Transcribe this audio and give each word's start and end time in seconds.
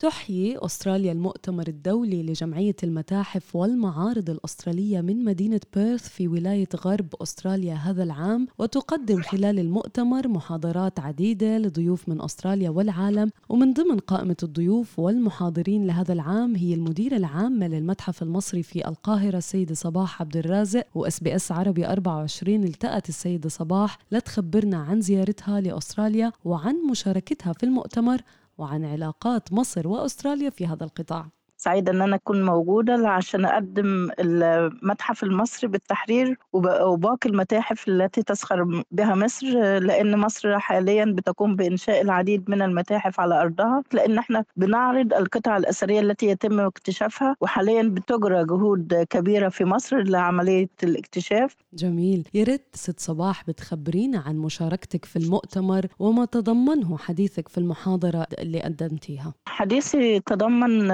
تحيي 0.00 0.58
أستراليا 0.58 1.12
المؤتمر 1.12 1.68
الدولي 1.68 2.22
لجمعية 2.22 2.76
المتاحف 2.84 3.56
والمعارض 3.56 4.30
الأسترالية 4.30 5.00
من 5.00 5.24
مدينة 5.24 5.60
بيرث 5.74 6.08
في 6.08 6.28
ولاية 6.28 6.68
غرب 6.76 7.14
أستراليا 7.22 7.74
هذا 7.74 8.02
العام 8.02 8.46
وتقدم 8.58 9.22
خلال 9.22 9.58
المؤتمر 9.58 10.28
محاضرات 10.28 11.00
عديدة 11.00 11.58
لضيوف 11.58 12.08
من 12.08 12.22
أستراليا 12.22 12.70
والعالم 12.70 13.30
ومن 13.48 13.72
ضمن 13.72 13.98
قائمة 13.98 14.36
الضيوف 14.42 14.98
والمحاضرين 14.98 15.86
لهذا 15.86 16.12
العام 16.12 16.56
هي 16.56 16.74
المديرة 16.74 17.16
العامة 17.16 17.68
للمتحف 17.68 18.22
المصري 18.22 18.62
في 18.62 18.88
القاهرة 18.88 19.38
السيدة 19.38 19.74
صباح 19.74 20.22
عبد 20.22 20.36
الرازق 20.36 20.84
و 20.94 21.20
SBS 21.20 21.52
عربي 21.52 21.86
24 21.86 22.64
التقت 22.64 23.08
السيدة 23.08 23.48
صباح 23.48 23.98
لتخبرنا 24.12 24.76
عن 24.76 25.00
زيارتها 25.00 25.60
لأستراليا 25.60 26.32
وعن 26.44 26.76
مشاركتها 26.90 27.52
في 27.52 27.62
المؤتمر. 27.62 28.22
وعن 28.60 28.84
علاقات 28.84 29.52
مصر 29.52 29.88
وأستراليا 29.88 30.50
في 30.50 30.66
هذا 30.66 30.84
القطاع. 30.84 31.30
سعيدة 31.60 31.92
إن 31.92 32.02
أنا 32.02 32.16
أكون 32.16 32.44
موجودة 32.44 33.08
عشان 33.08 33.44
أقدم 33.44 34.08
المتحف 34.18 35.22
المصري 35.24 35.68
بالتحرير 35.68 36.38
وباقي 36.52 37.30
المتاحف 37.30 37.88
التي 37.88 38.22
تسخر 38.22 38.84
بها 38.90 39.14
مصر 39.14 39.46
لأن 39.78 40.18
مصر 40.18 40.58
حاليا 40.58 41.04
بتقوم 41.04 41.56
بإنشاء 41.56 42.00
العديد 42.02 42.50
من 42.50 42.62
المتاحف 42.62 43.20
على 43.20 43.40
أرضها 43.40 43.82
لأن 43.92 44.18
إحنا 44.18 44.44
بنعرض 44.56 45.14
القطع 45.14 45.56
الأثرية 45.56 46.00
التي 46.00 46.26
يتم 46.26 46.60
اكتشافها 46.60 47.36
وحاليا 47.40 47.82
بتجرى 47.82 48.44
جهود 48.44 49.06
كبيرة 49.10 49.48
في 49.48 49.64
مصر 49.64 49.96
لعملية 50.02 50.68
الاكتشاف. 50.82 51.56
جميل. 51.72 52.28
يا 52.34 52.44
ريت 52.44 52.66
ست 52.74 53.00
صباح 53.00 53.44
بتخبرينا 53.48 54.18
عن 54.26 54.36
مشاركتك 54.36 55.04
في 55.04 55.16
المؤتمر 55.16 55.86
وما 55.98 56.24
تضمنه 56.24 56.98
حديثك 56.98 57.48
في 57.48 57.58
المحاضرة 57.58 58.26
اللي 58.38 58.60
قدمتيها. 58.60 59.34
حديثي 59.48 60.20
تضمن 60.20 60.88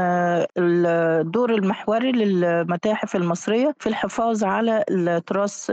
الدور 0.59 1.55
المحوري 1.55 2.13
للمتاحف 2.13 3.17
المصرية 3.17 3.75
في 3.79 3.89
الحفاظ 3.89 4.45
على 4.45 4.85
التراث 4.91 5.71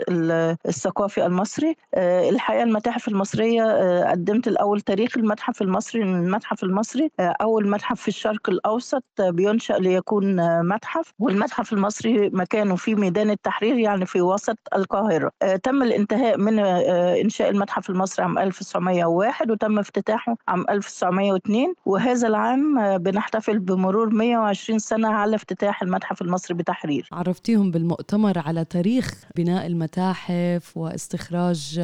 الثقافي 0.68 1.26
المصري. 1.26 1.76
الحقيقة 1.98 2.64
المتاحف 2.64 3.08
المصرية 3.08 3.64
قدمت 4.12 4.48
الأول 4.48 4.82
تاريخ 4.82 5.18
المتحف 5.18 5.62
المصري 5.62 6.02
المتحف 6.02 6.64
المصري. 6.64 7.12
أول 7.20 7.70
متحف 7.70 8.02
في 8.02 8.08
الشرق 8.08 8.50
الأوسط 8.50 9.04
بينشأ 9.20 9.74
ليكون 9.74 10.36
متحف. 10.68 11.14
والمتحف 11.20 11.74
المصري 11.74 12.30
مكانه 12.30 12.76
في 12.76 12.96
ميدان 12.96 13.30
التحرير 13.30 13.78
يعني 13.78 14.06
في 14.06 14.22
وسط 14.22 14.58
القاهرة. 14.76 15.32
تم 15.64 15.84
الانتهاء 15.84 16.38
من 16.38 16.60
إنشاء 16.60 17.50
المتحف 17.50 17.90
المصري 17.90 18.24
عام 18.26 18.40
1901 18.40 19.52
وتم 19.52 19.80
افتتاحه 19.80 20.36
عام 20.48 20.66
1902 20.70 21.74
وهذا 21.86 22.28
العام 22.28 22.98
بنحتفل 22.98 23.60
بمرور 23.60 24.10
120 24.10 24.73
سنة 24.78 25.08
على 25.08 25.36
افتتاح 25.36 25.82
المتحف 25.84 26.22
المصري 26.22 26.58
بتحرير. 26.58 27.10
عرفتيهم 27.12 27.72
بالمؤتمر 27.72 28.40
على 28.40 28.66
تاريخ 28.66 29.24
بناء 29.36 29.68
المتاحف 29.68 30.72
واستخراج 30.76 31.78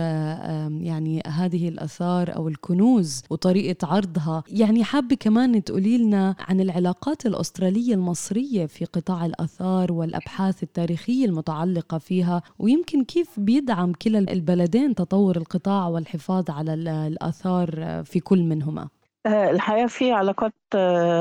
يعني 0.82 1.22
هذه 1.28 1.70
الأثار 1.70 2.36
أو 2.36 2.48
الكنوز 2.48 3.24
وطريقة 3.30 3.88
عرضها. 3.88 4.44
يعني 4.52 4.84
حابة 4.84 5.16
كمان 5.16 5.64
تقولي 5.64 5.98
لنا 5.98 6.36
عن 6.40 6.62
العلاقات 6.62 7.26
الأسترالية 7.26 7.94
المصرية 7.94 8.66
في 8.66 8.86
قطاع 8.86 9.26
الأثار 9.26 9.92
والأبحاث 9.92 10.64
التاريخية 10.64 11.26
المتعلقة 11.26 11.98
فيها 11.98 12.42
ويمكن 12.60 13.04
كيف 13.04 13.40
بيدعم 13.40 13.94
كلا 13.94 14.20
البلدين 14.20 14.96
تطور 14.96 15.38
القطاع 15.38 15.88
والحفاظ 15.88 16.50
على 16.50 16.74
الآثار 17.08 18.02
في 18.06 18.20
كل 18.20 18.44
منهما. 18.44 18.88
الحقيقة 19.26 19.88
في 19.88 20.12
علاقات 20.12 20.54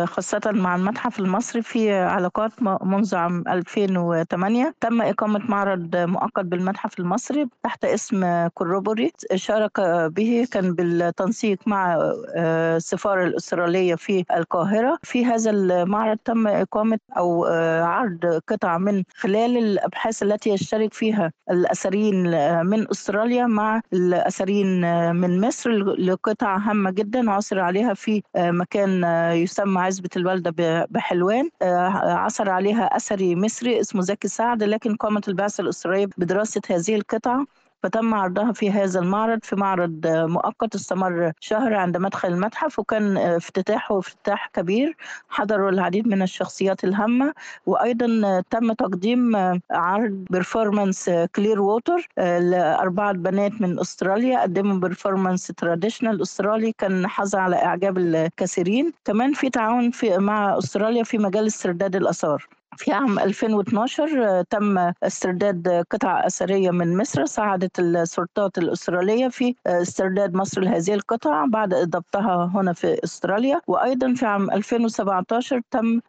خاصة 0.05 0.41
مع 0.47 0.77
المتحف 0.77 1.19
المصري 1.19 1.63
في 1.63 1.93
علاقات 1.95 2.53
منذ 2.63 3.15
عام 3.15 3.45
2008 3.49 4.75
تم 4.81 5.03
إقامة 5.03 5.41
معرض 5.49 5.97
مؤقت 5.97 6.45
بالمتحف 6.45 6.99
المصري 6.99 7.49
تحت 7.63 7.85
اسم 7.85 8.49
كوروبوري 8.49 9.13
شارك 9.35 9.81
به 10.17 10.47
كان 10.53 10.75
بالتنسيق 10.75 11.59
مع 11.67 11.99
السفارة 12.37 13.25
الأسترالية 13.25 13.95
في 13.95 14.25
القاهرة. 14.37 14.99
في 15.03 15.25
هذا 15.27 15.51
المعرض 15.51 16.19
تم 16.25 16.47
إقامة 16.47 16.99
أو 17.17 17.45
عرض 17.85 18.41
قطع 18.49 18.79
من 18.79 19.03
خلال 19.17 19.57
الأبحاث 19.59 20.23
التي 20.23 20.51
يشترك 20.51 20.95
فيها 20.95 21.33
الأثريين 21.51 22.23
من 22.67 22.91
أستراليا 22.91 23.47
مع 23.47 23.81
الأثريين 23.93 24.81
من 25.15 25.41
مصر 25.41 25.71
لقطع 25.99 26.57
هامة 26.57 26.91
جدا 26.91 27.31
عثر 27.31 27.61
عليها 27.61 27.95
في 27.95 28.23
مكان 28.37 29.05
يسمى 29.43 29.81
عزبة 29.81 30.09
الوالدة 30.17 30.87
بحلوان. 30.91 31.51
عثر 31.63 32.51
عليها 32.51 32.97
أثري 32.97 33.37
مصري 33.37 33.81
اسمه 33.81 34.03
زكي 34.03 34.29
سعد 34.29 34.63
لكن 34.63 34.97
قامت 34.97 35.29
البعثة 35.29 35.61
الأسرائيلية 35.63 36.09
بدراسة 36.19 36.61
هذه 36.71 36.95
القطع 36.95 37.45
فتم 37.83 38.15
عرضها 38.15 38.53
في 38.53 38.71
هذا 38.71 39.01
المعرض 39.01 39.39
في 39.43 39.57
معرض 39.57 40.07
مؤقت 40.07 40.75
استمر 40.75 41.33
شهر 41.41 41.75
عند 41.75 41.97
مدخل 41.97 42.29
المتحف 42.29 42.79
وكان 42.79 43.17
افتتاحه 43.17 43.99
افتتاح 43.99 44.51
كبير 44.55 44.97
حضروا 45.29 45.71
العديد 45.71 46.09
من 46.09 46.23
الشخصيات 46.23 46.85
الهامة 46.85 47.35
وأيضا 47.67 48.43
تم 48.51 48.73
تقديم 48.73 49.37
عرض 49.71 50.25
performance 50.31 51.11
Clear 51.37 51.61
Water 51.61 52.09
لأربعة 52.19 53.13
بنات 53.13 53.53
من 53.61 53.81
أستراليا 53.81 54.43
قدموا 54.43 54.79
performance 54.79 55.47
traditional 55.47 56.23
أسترالي 56.23 56.73
كان 56.79 57.07
حظى 57.07 57.39
على 57.39 57.57
إعجاب 57.57 57.99
الكثيرين. 57.99 58.93
كمان 59.05 59.33
في 59.33 59.51
تعاون 59.51 59.91
في 59.91 60.19
مع 60.19 60.59
أستراليا 60.59 61.03
في 61.05 61.19
مجال 61.19 61.47
استرداد 61.47 61.97
الآثار. 61.97 62.47
في 62.79 62.93
عام 62.93 63.19
2012 63.19 64.43
تم 64.51 64.79
استرداد 65.03 65.85
قطع 65.91 66.27
أثرية 66.27 66.71
من 66.71 66.97
مصر 66.97 67.25
ساعدت 67.27 67.79
السلطات 67.79 68.59
الأسترالية 68.59 69.29
في 69.29 69.55
استرداد 69.67 70.35
مصر 70.35 70.61
لهذه 70.61 70.95
القطع 70.95 71.45
بعد 71.47 71.75
ضبطها 71.75 72.51
هنا 72.55 72.73
في 72.73 73.01
أستراليا. 73.05 73.61
وأيضا 73.67 74.15
في 74.15 74.27
عام 74.27 74.51
2017 74.51 75.61
تم 75.71 76.01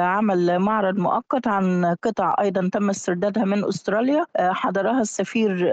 عمل 0.00 0.58
معرض 0.58 0.98
مؤقت 0.98 1.46
عن 1.48 1.96
قطع 2.02 2.34
أيضا 2.40 2.68
تم 2.72 2.90
استردادها 2.90 3.44
من 3.44 3.64
أستراليا. 3.64 4.26
حضرها 4.38 5.00
السفير 5.00 5.72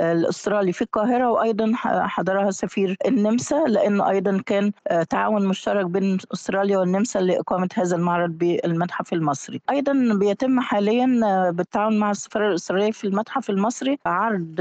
الأسترالي 0.00 0.72
في 0.72 0.82
القاهرة 0.82 1.30
وأيضا 1.30 1.72
حضرها 1.84 2.50
سفير 2.50 2.96
النمسا 3.06 3.64
لأنه 3.68 4.10
أيضا 4.10 4.42
كان 4.46 4.72
تعاون 5.10 5.46
مشترك 5.46 5.86
بين 5.86 6.18
أستراليا 6.34 6.78
والنمسا 6.78 7.18
لإقامة 7.18 7.68
هذا 7.74 7.96
المعرض 7.96 8.30
بالمتحف 8.30 9.12
المصري. 9.12 9.60
أيضا 9.70 9.92
بيتم 10.20 10.60
حاليا 10.60 11.06
بالتعاون 11.50 11.98
مع 11.98 12.10
السفارة 12.10 12.48
الإسرائيلية 12.48 12.92
في 12.92 13.04
المتحف 13.06 13.50
المصري 13.50 13.98
عرض 14.06 14.60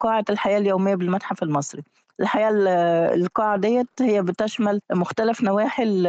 قاعة 0.00 0.24
الحياة 0.30 0.58
اليومية 0.58 0.94
بالمتحف 0.94 1.42
المصري. 1.42 1.82
الحقيقة 2.20 2.50
القاعة 3.14 3.56
ديت 3.56 3.88
هي 4.00 4.22
بتشمل 4.22 4.80
مختلف 4.92 5.42
نواحي 5.42 6.02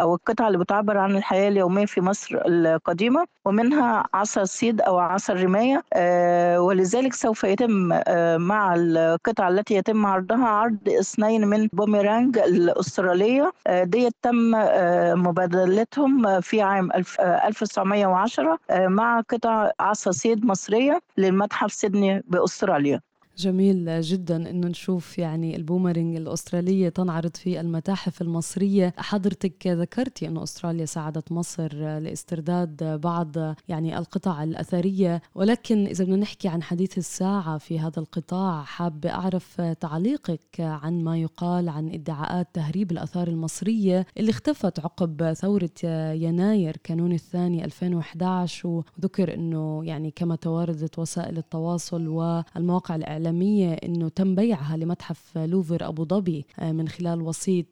أو 0.00 0.14
القطع 0.14 0.46
اللي 0.46 0.58
بتعبر 0.58 0.98
عن 0.98 1.16
الحياة 1.16 1.48
اليومية 1.48 1.86
في 1.86 2.00
مصر 2.00 2.38
القديمة 2.46 3.26
ومنها 3.44 4.04
عصا 4.14 4.42
الصيد 4.42 4.80
أو 4.80 4.98
عصا 4.98 5.32
الرماية 5.32 5.82
ولذلك 6.58 7.12
سوف 7.14 7.44
يتم 7.44 7.88
مع 8.36 8.74
القطع 8.78 9.48
التي 9.48 9.74
يتم 9.74 10.06
عرضها 10.06 10.46
عرض 10.48 10.78
اثنين 11.00 11.46
من 11.46 11.68
بوميرانج 11.72 12.38
الأسترالية 12.38 13.52
ديت 13.82 14.14
تم 14.22 14.50
مبادلتهم 15.26 16.40
في 16.40 16.62
عام 16.62 16.90
1910 17.22 18.58
مع 18.72 19.20
قطع 19.20 19.70
عصا 19.80 20.10
صيد 20.10 20.44
مصرية 20.46 21.00
للمتحف 21.18 21.72
سيدني 21.72 22.22
بأستراليا. 22.28 23.00
جميل 23.38 24.00
جدا 24.00 24.50
إنه 24.50 24.68
نشوف 24.68 25.18
يعني 25.18 25.56
البومرينج 25.56 26.16
الأسترالية 26.16 26.88
تنعرض 26.88 27.36
في 27.36 27.60
المتاحف 27.60 28.22
المصرية. 28.22 28.94
حضرتك 28.96 29.66
ذكرتي 29.66 30.28
إنه 30.28 30.42
أستراليا 30.42 30.84
ساعدت 30.84 31.32
مصر 31.32 31.74
لاسترداد 31.98 33.00
بعض 33.00 33.36
يعني 33.68 33.98
القطع 33.98 34.42
الأثرية 34.42 35.22
ولكن 35.34 35.86
إذا 35.86 36.04
بدنا 36.04 36.16
نحكي 36.16 36.48
عن 36.48 36.62
حديث 36.62 36.98
الساعة 36.98 37.58
في 37.58 37.80
هذا 37.80 37.98
القطاع 37.98 38.62
حابه 38.62 39.10
أعرف 39.10 39.60
تعليقك 39.60 40.60
عن 40.60 41.04
ما 41.04 41.18
يقال 41.18 41.68
عن 41.68 41.88
ادعاءات 41.88 42.48
تهريب 42.52 42.92
الآثار 42.92 43.28
المصرية 43.28 44.06
اللي 44.18 44.30
اختفت 44.30 44.80
عقب 44.80 45.32
ثورة 45.32 45.70
يناير 46.12 46.76
كانون 46.84 47.12
الثاني 47.12 47.64
2011 47.64 48.68
وذكر 48.68 49.34
إنه 49.34 49.84
يعني 49.84 50.10
كما 50.10 50.36
تواردت 50.36 50.98
وسائل 50.98 51.38
التواصل 51.38 52.08
والمواقع 52.08 52.94
الإعلامية 52.94 53.25
الإعلامية 53.26 53.74
أنه 53.74 54.08
تم 54.08 54.34
بيعها 54.34 54.76
لمتحف 54.76 55.38
لوفر 55.38 55.88
أبو 55.88 56.04
ظبي 56.04 56.46
من 56.62 56.88
خلال 56.88 57.22
وسيط 57.22 57.66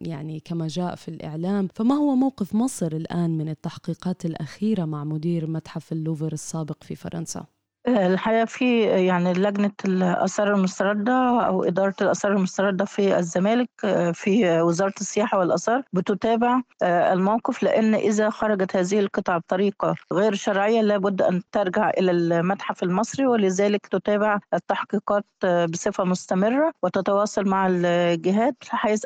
يعني 0.00 0.40
كما 0.40 0.68
جاء 0.68 0.94
في 0.94 1.08
الإعلام 1.08 1.68
فما 1.74 1.94
هو 1.94 2.14
موقف 2.14 2.54
مصر 2.54 2.92
الآن 2.92 3.30
من 3.38 3.48
التحقيقات 3.48 4.24
الأخيرة 4.24 4.84
مع 4.84 5.04
مدير 5.04 5.46
متحف 5.46 5.92
اللوفر 5.92 6.32
السابق 6.32 6.84
في 6.84 6.94
فرنسا؟ 6.94 7.46
الحقيقة 7.88 8.44
في 8.44 8.82
يعني 8.82 9.32
لجنة 9.32 9.72
الآثار 9.84 10.54
المستردة 10.54 11.12
أو 11.46 11.64
إدارة 11.64 11.94
الآثار 12.00 12.32
المستردة 12.32 12.84
في 12.84 13.18
الزمالك 13.18 13.70
في 14.14 14.60
وزارة 14.60 14.94
السياحة 15.00 15.38
والآثار 15.38 15.82
بتتابع 15.92 16.60
الموقف 16.82 17.62
لأن 17.62 17.94
إذا 17.94 18.30
خرجت 18.30 18.76
هذه 18.76 19.00
القطع 19.00 19.38
بطريقة 19.38 19.94
غير 20.12 20.34
شرعية 20.34 20.80
لابد 20.80 21.22
أن 21.22 21.42
ترجع 21.52 21.90
إلى 21.90 22.10
المتحف 22.10 22.82
المصري 22.82 23.26
ولذلك 23.26 23.86
تتابع 23.86 24.38
التحقيقات 24.54 25.24
بصفة 25.72 26.04
مستمرة 26.04 26.72
وتتواصل 26.82 27.44
مع 27.48 27.66
الجهات 27.70 28.56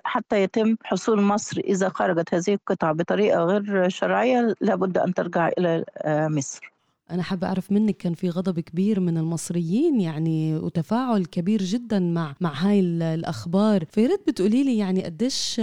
حتى 0.05 0.43
يتم 0.43 0.77
حصول 0.85 1.23
مصر 1.23 1.61
إذا 1.65 1.89
خرجت 1.89 2.35
هذه 2.35 2.55
القطع 2.55 2.93
بطريقة 2.93 3.39
غير 3.45 3.89
شرعية 3.89 4.55
لابد 4.61 4.99
أن 4.99 5.15
ترجع 5.15 5.49
إلى 5.59 5.85
مصر. 6.07 6.74
أنا 7.11 7.23
حابة 7.23 7.47
أعرف 7.47 7.73
منك 7.73 7.97
كان 7.97 8.15
في 8.15 8.31
غضب 8.31 8.61
كبير 8.61 9.01
من 9.01 9.19
المصريين 9.19 10.01
يعني 10.01 10.57
وتفاعل 10.57 11.25
كبير 11.25 11.63
جدا 11.63 11.99
مع 11.99 12.35
مع 12.41 12.53
هاي 12.55 12.81
الأخبار. 12.81 13.85
فياريت 13.85 14.21
بتقولي 14.29 14.65
لي 14.65 14.79
يعني 14.79 15.05
قديش 15.05 15.61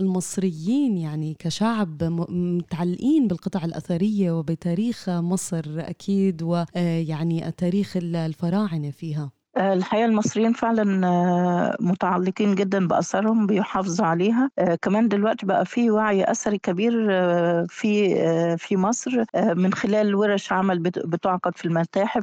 المصريين 0.00 0.98
يعني 0.98 1.36
كشعب 1.38 2.02
متعلقين 2.30 3.28
بالقطع 3.28 3.64
الأثرية 3.64 4.38
وبتاريخ 4.38 5.10
مصر 5.10 5.64
أكيد 5.66 6.42
ويعني 6.42 7.52
تاريخ 7.52 7.96
الفراعنة 7.96 8.90
فيها. 8.90 9.30
الحقيقة 9.56 10.04
المصريين 10.04 10.52
فعلا 10.52 11.06
آه، 11.06 11.76
متعلقين 11.80 12.54
جدا 12.54 12.88
بأثارهم 12.88 13.46
بيحافظوا 13.46 14.06
عليها. 14.06 14.50
آه، 14.58 14.78
كمان 14.82 15.08
دلوقتي 15.08 15.46
بقى 15.46 15.64
في 15.66 15.90
وعي 15.90 16.24
أثري 16.30 16.58
كبير 16.58 17.08
آه، 17.10 17.66
في 17.68 18.14
في 18.58 18.76
مصر 18.76 19.24
من 19.34 19.74
خلال 19.74 20.14
ورش 20.14 20.52
عمل 20.52 20.78
بتعقد 20.78 21.56
في 21.56 21.64
المتاحف 21.64 22.22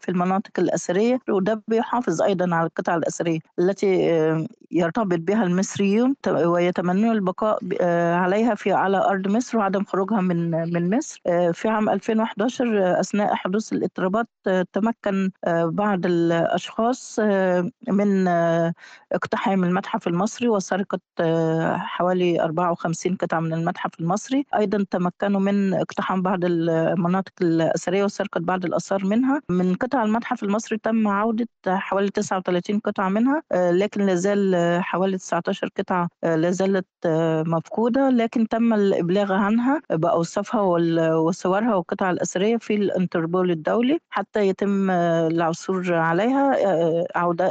في 0.00 0.08
المناطق 0.08 0.50
الأثرية. 0.58 1.18
وده 1.28 1.62
بيحافظ 1.68 2.22
أيضا 2.22 2.54
على 2.56 2.66
القطع 2.66 2.94
الأثرية 2.96 3.38
التي 3.58 3.86
يرتبط 4.70 5.18
بها 5.18 5.42
المصريون 5.44 6.14
ويتمنون 6.28 7.10
البقاء 7.12 7.58
عليها 8.14 8.54
في 8.54 8.72
على 8.72 8.96
أرض 8.98 9.28
مصر 9.28 9.58
وعدم 9.58 9.84
خروجها 9.84 10.20
من 10.20 10.50
من 10.72 10.96
مصر. 10.96 11.20
في 11.52 11.68
عام 11.68 11.88
2011 11.88 13.00
أثناء 13.00 13.34
حدوث 13.34 13.72
الإضطرابات 13.72 14.26
تمكن 14.72 15.30
بعض 15.64 16.00
أشخاص 16.62 17.18
آه، 17.20 17.70
من 17.88 18.28
آه، 18.28 18.74
اقتحام 19.12 19.64
المتحف 19.64 20.06
المصري 20.08 20.48
وسرقة 20.48 20.98
آه، 21.20 21.76
حوالي 21.76 22.40
54 22.42 23.16
قطعة 23.16 23.40
من 23.40 23.52
المتحف 23.52 24.00
المصري. 24.00 24.46
أيضا 24.56 24.84
تمكنوا 24.90 25.40
من 25.40 25.74
اقتحام 25.74 26.22
بعض 26.22 26.38
المناطق 26.44 27.32
الأثرية 27.42 28.04
وسرقة 28.04 28.40
بعض 28.40 28.64
الآثار 28.64 29.04
منها. 29.04 29.40
من 29.48 29.74
قطع 29.74 30.02
المتحف 30.02 30.42
المصري 30.42 30.78
تم 30.78 31.08
عودة 31.08 31.48
حوالي 31.66 32.10
39 32.10 32.78
قطعة 32.78 33.08
منها 33.08 33.42
لكن 33.52 34.06
لازال 34.06 34.56
حوالي 34.82 35.18
19 35.18 35.68
قطعة 35.76 36.08
لازالت 36.22 36.86
مفقودة. 37.46 38.08
لكن 38.10 38.48
تم 38.48 38.74
الإبلاغ 38.74 39.32
عنها 39.32 39.80
بأوصافها 39.90 40.60
وصورها 41.14 41.74
والقطع 41.74 42.10
الأثرية 42.10 42.56
في 42.56 42.74
الانتربول 42.74 43.50
الدولي 43.50 43.98
حتى 44.10 44.48
يتم 44.48 44.90
العثور 44.90 45.94
عليها. 45.94 46.51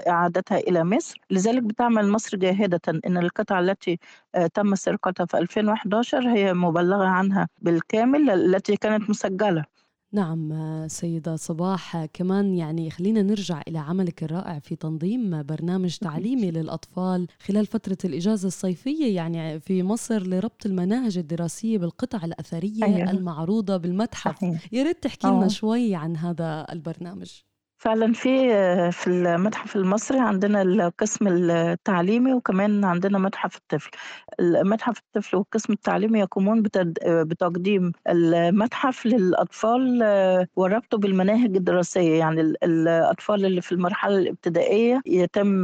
إعادتها 0.07 0.57
إلى 0.57 0.83
مصر. 0.83 1.21
لذلك 1.31 1.63
بتعمل 1.63 2.09
مصر 2.09 2.37
جاهدة 2.37 2.81
أن 3.05 3.17
القطع 3.17 3.59
التي 3.59 3.99
آه، 4.35 4.47
تم 4.47 4.75
سرقتها 4.75 5.25
في 5.25 5.37
2011 5.37 6.29
هي 6.29 6.53
مبلغة 6.53 7.05
عنها 7.05 7.47
بالكامل 7.61 8.29
التي 8.29 8.75
كانت 8.75 9.09
مسجلة. 9.09 9.65
نعم 10.13 10.53
سيدة 10.87 11.35
صباح. 11.35 12.05
كمان 12.05 12.55
يعني 12.55 12.89
خلينا 12.89 13.21
نرجع 13.21 13.61
إلى 13.67 13.79
عملك 13.79 14.23
الرائع 14.23 14.59
في 14.59 14.75
تنظيم 14.75 15.43
برنامج 15.43 15.97
تعليمي 15.97 16.51
للأطفال 16.51 17.27
خلال 17.47 17.65
فترة 17.65 17.97
الإجازة 18.05 18.47
الصيفية 18.47 19.15
يعني 19.15 19.59
في 19.59 19.83
مصر 19.83 20.23
لربط 20.23 20.65
المناهج 20.65 21.17
الدراسية 21.17 21.77
بالقطع 21.77 22.25
الأثرية 22.25 22.83
أيوة. 22.83 23.11
المعروضة 23.11 23.77
بالمتحف. 23.77 24.43
يا 24.71 24.83
ريت 24.83 25.03
تحكي 25.03 25.27
لنا 25.27 25.47
شوي 25.47 25.95
عن 25.95 26.17
هذا 26.17 26.67
البرنامج. 26.71 27.31
فعلا 27.81 28.13
في 28.13 28.31
في 28.91 29.07
المتحف 29.07 29.75
المصري 29.75 30.19
عندنا 30.19 30.61
القسم 30.61 31.27
التعليمي 31.27 32.33
وكمان 32.33 32.85
عندنا 32.85 33.17
متحف 33.19 33.55
الطفل. 33.57 33.89
المتحف 34.39 34.97
الطفل 34.99 35.37
والقسم 35.37 35.73
التعليمي 35.73 36.19
يقومون 36.19 36.63
بتقديم 37.05 37.91
المتحف 38.09 39.05
للأطفال 39.05 39.99
وربطه 40.55 40.97
بالمناهج 40.97 41.55
الدراسية. 41.55 42.19
يعني 42.19 42.41
الأطفال 42.41 43.45
اللي 43.45 43.61
في 43.61 43.71
المرحلة 43.71 44.17
الابتدائية 44.17 45.01
يتم 45.05 45.61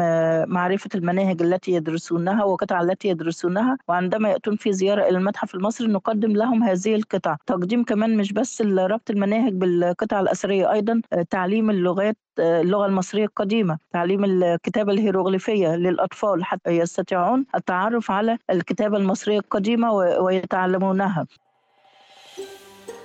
معرفة 0.50 0.90
المناهج 0.96 1.42
التي 1.42 1.72
يدرسونها 1.72 2.44
والقطع 2.44 2.81
التي 2.81 3.08
يدرسونها. 3.08 3.78
وعندما 3.88 4.30
يأتون 4.30 4.56
في 4.56 4.74
زيارة 4.74 5.02
إلى 5.10 5.18
المتحف 5.18 5.56
المصري 5.56 5.88
نقدم 5.88 6.31
لهم 6.31 6.64
هذه 6.64 6.96
القطع. 6.96 7.38
تقديم 7.46 7.84
كمان 7.84 8.18
مش 8.18 8.34
بس 8.34 8.62
ربط 8.62 9.10
المناهج 9.10 9.54
بالقطع 9.54 10.19
الأثرية 10.19 10.72
أيضا 10.72 11.02
تعليم 11.30 11.69
اللغات 11.69 12.06
اللغة 12.39 12.86
المصرية 12.86 13.25
القديمة 13.25 13.77
تعليم 13.94 14.25
الكتابة 14.25 14.94
الهيروغليفية 14.94 15.75
للأطفال 15.75 16.45
حتى 16.45 16.69
يستطيعون 16.69 17.45
التعرف 17.56 18.12
على 18.12 18.38
الكتابة 18.50 18.98
المصرية 18.98 19.39
القديمة 19.39 19.92
ويتعلمونها 19.94 21.25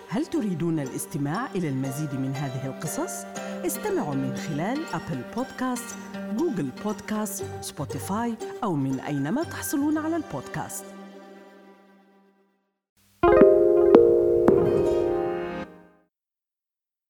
هل 0.08 0.26
تريدون 0.26 0.80
الاستماع 0.80 1.46
إلى 1.54 1.68
المزيد 1.68 2.14
من 2.14 2.34
هذه 2.34 2.66
القصص؟ 2.66 3.24
استمعوا 3.66 4.14
من 4.14 4.36
خلال 4.36 4.78
Apple 4.94 5.22
Podcasts، 5.36 5.96
Google 6.36 6.70
Podcasts، 6.84 7.44
Spotify 7.60 8.34
أو 8.64 8.74
من 8.74 9.00
أينما 9.00 9.42
تحصلون 9.42 9.98
على 9.98 10.16
البودكاست 10.16 10.84